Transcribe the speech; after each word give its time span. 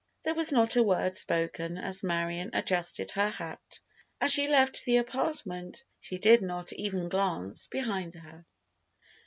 There 0.23 0.33
was 0.33 0.51
not 0.51 0.75
a 0.77 0.81
word 0.81 1.15
spoken 1.15 1.77
as 1.77 2.01
Marion 2.03 2.49
adjusted 2.53 3.11
her 3.11 3.29
hat. 3.29 3.79
As 4.19 4.31
she 4.31 4.47
left 4.47 4.83
the 4.83 4.97
apartment 4.97 5.83
she 5.99 6.17
did 6.17 6.41
not 6.41 6.73
even 6.73 7.07
glance 7.07 7.67
behind 7.67 8.15
her. 8.15 8.47